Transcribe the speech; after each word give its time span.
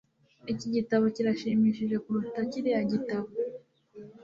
Iki 0.51 0.67
gitabo 0.75 1.05
kirashimishije 1.15 1.95
kuruta 2.03 2.39
kiriya 2.51 2.81
gitabo 2.91 3.29